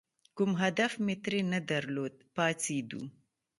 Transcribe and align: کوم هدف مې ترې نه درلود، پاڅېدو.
کوم 0.37 0.51
هدف 0.63 0.91
مې 1.05 1.15
ترې 1.23 1.39
نه 1.53 1.59
درلود، 1.69 2.13
پاڅېدو. 2.35 3.01